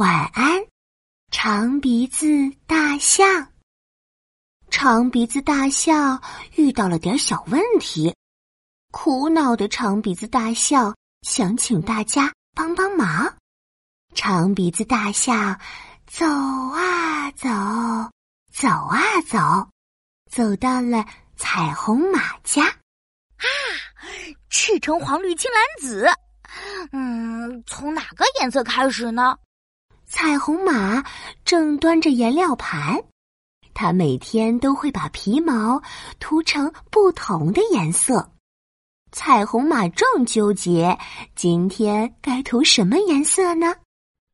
[0.00, 0.64] 晚安，
[1.30, 2.26] 长鼻子
[2.66, 3.52] 大象。
[4.70, 6.22] 长鼻子大象
[6.56, 8.16] 遇到了点小问题，
[8.92, 13.36] 苦恼的长鼻子大象想请大家帮帮忙。
[14.14, 15.60] 长鼻子大象
[16.06, 17.46] 走啊走，
[18.50, 19.68] 走啊走，
[20.30, 21.04] 走到了
[21.36, 22.64] 彩虹马家。
[22.64, 23.44] 啊，
[24.48, 26.08] 赤橙黄绿青蓝紫，
[26.92, 29.36] 嗯，从哪个颜色开始呢？
[30.10, 31.04] 彩虹马
[31.44, 33.00] 正端着颜料盘，
[33.72, 35.80] 它每天都会把皮毛
[36.18, 38.32] 涂成不同的颜色。
[39.12, 40.98] 彩虹马正纠结，
[41.36, 43.72] 今天该涂什么颜色呢？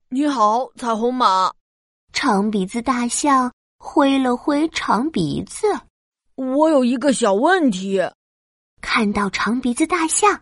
[0.09, 1.53] 你好，彩虹马。
[2.11, 5.67] 长鼻子大象挥了挥长鼻子，
[6.37, 8.01] 我有一个小问题。
[8.81, 10.41] 看到长鼻子大象，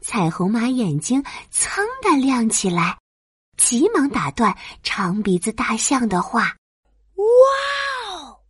[0.00, 2.96] 彩虹马眼睛噌的亮起来。
[3.58, 6.56] 急忙打断长鼻子大象的话
[7.16, 7.24] ：“哇
[8.06, 8.40] 哦，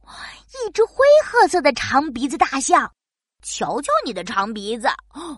[0.67, 2.89] 一只灰褐色的长鼻子大象！
[3.43, 4.89] 瞧瞧你的长鼻子，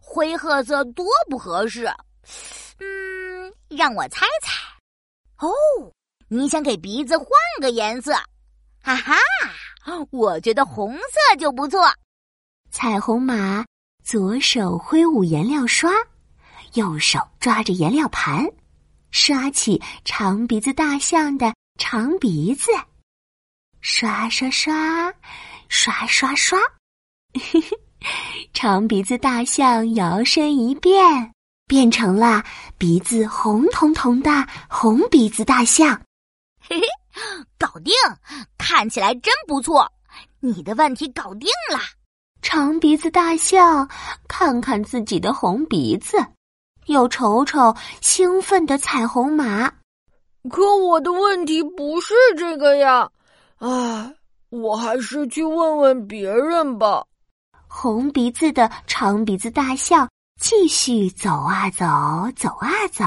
[0.03, 1.87] 灰褐色多不合适。
[2.81, 4.53] 嗯，让我猜猜。
[5.39, 5.51] 哦，
[6.29, 7.29] 你想给鼻子换
[7.61, 8.13] 个颜色？
[8.83, 9.17] 哈哈，
[10.11, 11.89] 我觉得红色就不错。”
[12.73, 13.65] 彩虹马
[14.03, 15.91] 左手挥舞颜料刷，
[16.75, 18.45] 右手抓着颜料盘。
[19.11, 22.71] 刷起长鼻子大象的长鼻子，
[23.81, 25.13] 刷刷刷，
[25.69, 26.59] 刷刷刷，
[27.35, 27.79] 嘿 嘿
[28.53, 31.33] 长鼻子大象摇身一变，
[31.67, 32.45] 变成了
[32.79, 34.31] 鼻子红彤彤的
[34.69, 36.01] 红鼻子大象。
[36.61, 36.87] 嘿嘿，
[37.59, 37.93] 搞定！
[38.57, 39.91] 看起来真不错，
[40.41, 41.79] 你的问题搞定了。
[42.43, 43.89] 长鼻子大象
[44.29, 46.17] 看看自己的红鼻子。
[46.91, 49.73] 又瞅瞅兴奋的彩虹马，
[50.51, 53.09] 可我的问题不是这个呀！
[53.59, 54.13] 唉，
[54.49, 57.05] 我还是去问问别人吧。
[57.69, 61.87] 红鼻子的长鼻子大象继续走啊走，
[62.35, 63.05] 走啊走，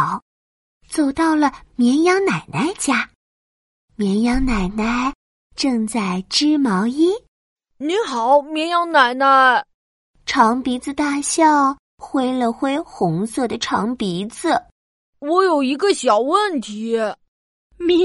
[0.88, 3.10] 走到了绵羊奶奶家。
[3.98, 5.14] 绵羊奶奶
[5.58, 7.12] 正在织毛衣。
[7.78, 9.66] 你好，绵羊奶奶。
[10.26, 11.78] 长鼻子大象。
[12.06, 14.62] 挥了挥红色的长鼻子，
[15.19, 16.97] 我有一个小问题。
[17.78, 17.96] 咩！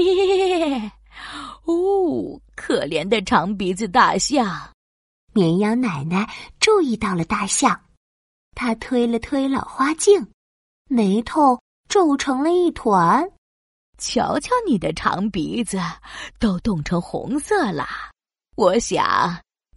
[1.65, 4.69] 哦，可怜的长鼻子大象。
[5.33, 6.27] 绵羊奶奶
[6.61, 7.77] 注意到了大象，
[8.55, 10.25] 她推了推老花镜，
[10.87, 11.59] 眉头
[11.89, 13.29] 皱成了一团。
[13.97, 15.77] 瞧瞧你的长鼻子，
[16.39, 17.85] 都冻成红色了。
[18.55, 19.05] 我想。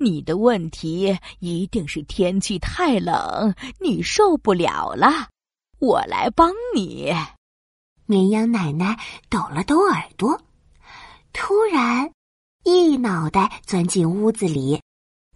[0.03, 5.29] 你的问题一定是天气太冷，你受不了了。
[5.79, 7.13] 我来帮你。
[8.07, 8.99] 绵羊奶奶
[9.31, 10.41] 抖了抖耳朵，
[11.33, 12.11] 突然
[12.65, 14.81] 一脑袋钻进屋子里，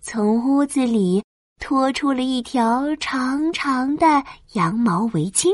[0.03, 1.23] 从屋子里
[1.59, 5.51] 拖出了一条长长的羊毛围巾，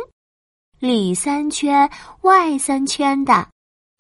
[0.79, 1.89] 里三圈
[2.23, 3.49] 外三圈的，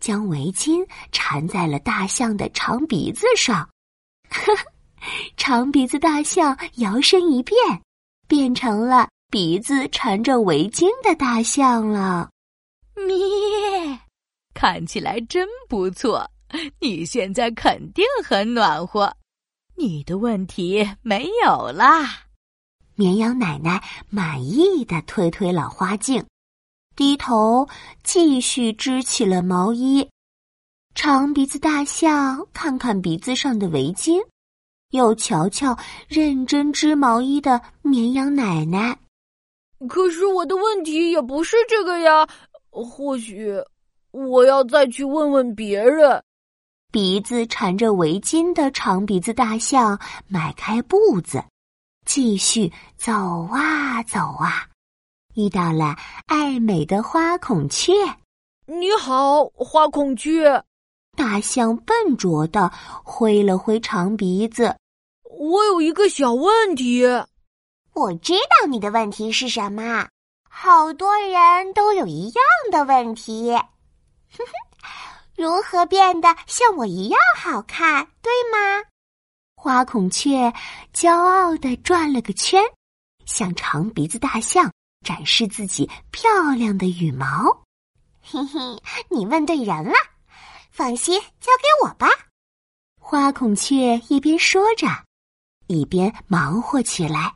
[0.01, 3.69] 将围巾缠在了大象的长鼻子上。
[4.31, 4.72] 呵呵。
[5.37, 7.57] 长鼻子大象摇身一变，
[8.29, 12.31] 变成了鼻子缠着围巾的大象了。
[12.95, 13.99] 咩，
[14.55, 16.31] 看起来真不错。
[16.81, 19.17] 你现在肯定很暖和。
[19.75, 22.25] 你的问题没有啦。
[22.95, 26.25] 绵羊奶奶满意的推推老花镜，
[26.95, 27.67] 低头
[28.05, 30.07] 继续织起了毛衣。
[30.95, 34.23] 长鼻子大象看看鼻子上的围巾。
[34.92, 35.76] 又瞧瞧
[36.06, 38.98] 认真织毛衣的绵羊奶奶，
[39.88, 42.28] 可是我的问题也不是这个呀。
[42.70, 43.54] 或许
[44.10, 46.22] 我要再去问问别人。
[46.91, 49.98] 鼻子缠着围巾的长鼻子大象
[50.28, 51.42] 迈开步子，
[52.04, 53.12] 继续走
[53.50, 54.69] 啊走啊，
[55.34, 57.92] 遇到了爱美的花孔雀。
[58.66, 60.62] 你好，花孔雀。
[61.16, 62.71] 大象笨拙的
[63.03, 64.77] 挥了挥长鼻子。
[65.42, 67.04] 我有一个小问题，
[67.94, 70.06] 我知道你的问题是什么。
[70.48, 74.53] 好多人都有一样的问题，哼哼，
[75.34, 78.84] 如何变得像我一样好看，对吗？
[79.56, 80.53] 花孔雀
[80.94, 82.62] 骄傲的转了个圈，
[83.27, 84.72] 向长鼻子大象
[85.04, 87.27] 展示自己漂亮的羽毛。
[88.22, 88.80] 嘿嘿，
[89.10, 89.95] 你问对人了，
[90.71, 92.06] 放心，交给我吧。
[93.00, 94.86] 花孔雀一边说着。
[95.66, 97.34] 一边忙活起来，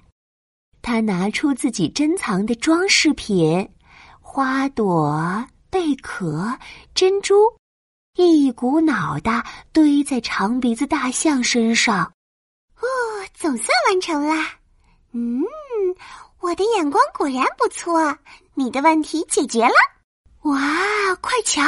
[0.83, 3.69] 他拿出自己珍藏的装饰品——
[4.21, 6.59] 花朵、贝壳、
[6.95, 7.35] 珍珠，
[8.17, 12.13] 一股脑的堆在长鼻子大象身上。
[12.77, 12.87] 哦，
[13.35, 14.35] 总算完成了。
[15.13, 15.43] 嗯，
[16.41, 18.17] 我的眼光果然不错。
[18.55, 19.75] 你的问题解决了。
[20.43, 21.63] 哇，快瞧，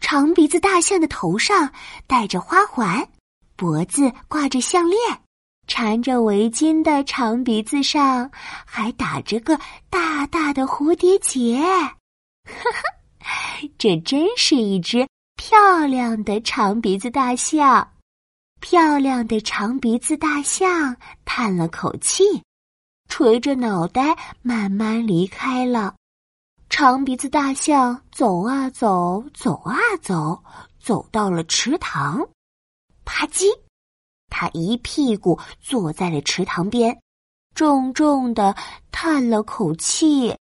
[0.00, 1.72] 长鼻子大象的头上
[2.06, 3.06] 戴着花环，
[3.56, 4.98] 脖子挂着项链。
[5.70, 8.28] 缠着围巾的长鼻子上
[8.66, 9.56] 还打着个
[9.88, 11.60] 大大的蝴蝶结，
[12.42, 12.70] 哈
[13.22, 15.06] 哈，这真是一只
[15.36, 17.88] 漂亮的长鼻子大象。
[18.60, 22.24] 漂亮的长鼻子大象叹了口气，
[23.08, 25.94] 垂着脑袋慢慢离开了。
[26.68, 30.42] 长鼻子大象走啊走，走啊走，
[30.80, 32.28] 走到了池塘，
[33.04, 33.46] 啪叽。
[34.30, 36.98] 他一屁股坐在了池塘边，
[37.54, 38.56] 重重的
[38.90, 40.34] 叹了口气：“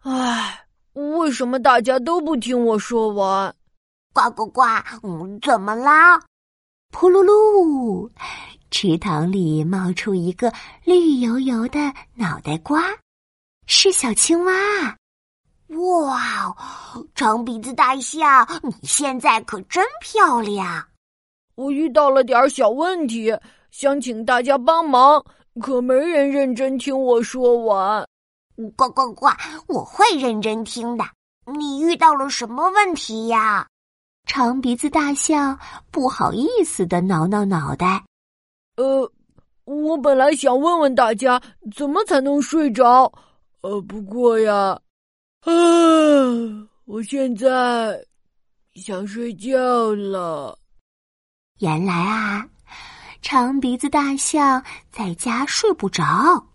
[0.00, 0.64] 唉，
[0.94, 3.54] 为什么大家都不听我说完？”
[4.14, 4.62] 呱呱呱！
[5.02, 6.18] 嗯，怎么啦？
[6.90, 8.08] 噗噜噜！
[8.70, 10.52] 池塘里冒出一个
[10.84, 11.78] 绿油油的
[12.14, 12.82] 脑袋瓜，
[13.66, 14.52] 是小青蛙。
[15.68, 16.56] 哇，
[17.14, 20.86] 长鼻子大象，你现在可真漂亮！
[21.56, 23.34] 我遇到了点小问题，
[23.70, 25.24] 想请大家帮忙，
[25.60, 28.06] 可没人认真听我说完。
[28.76, 29.26] 呱呱呱！
[29.68, 31.04] 我会认真听的。
[31.58, 33.66] 你遇到了什么问题呀？
[34.26, 35.58] 长鼻子大象
[35.90, 38.04] 不好意思的挠挠脑袋。
[38.76, 39.10] 呃，
[39.64, 41.40] 我本来想问问大家
[41.74, 43.10] 怎么才能睡着，
[43.62, 44.78] 呃，不过呀，
[45.42, 45.52] 啊，
[46.84, 47.98] 我现在
[48.74, 50.58] 想睡觉了。
[51.58, 52.46] 原来啊，
[53.22, 54.62] 长鼻子大象
[54.92, 56.46] 在家睡不着，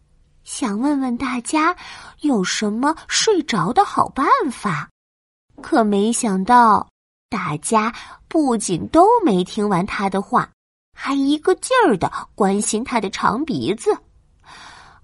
[0.43, 1.75] 想问问大家
[2.19, 4.87] 有什么睡着的好办法。
[5.61, 6.87] 可没想到，
[7.29, 7.91] 大家
[8.27, 10.47] 不仅都没听完他的话，
[10.95, 13.91] 还一个劲儿的关心他的长鼻子。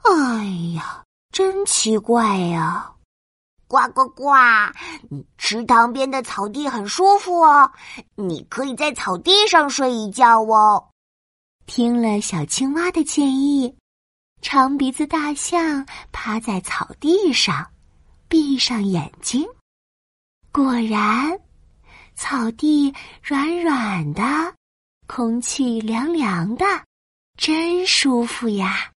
[0.04, 0.46] 哎
[0.76, 2.92] 呀，真奇怪呀！
[3.68, 4.34] 呱呱呱！
[5.38, 7.72] 池塘边的草地很舒服哦，
[8.16, 10.90] 你可以在草地上睡一觉哦。
[11.66, 13.76] 听了小青蛙的建议，
[14.42, 17.70] 长鼻子大象趴在草地上，
[18.30, 19.46] 闭上眼睛。
[20.54, 21.38] 果然，
[22.16, 24.24] 草地软软的，
[25.08, 26.66] 空气凉凉的，
[27.38, 28.92] 真舒服呀！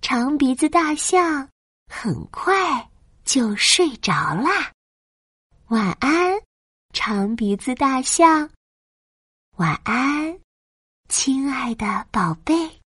[0.00, 1.48] 长鼻子大象
[1.88, 2.90] 很快。
[3.32, 4.74] 就睡着啦，
[5.68, 6.38] 晚安，
[6.92, 8.50] 长鼻子大象。
[9.56, 10.38] 晚安，
[11.08, 12.81] 亲爱的宝贝。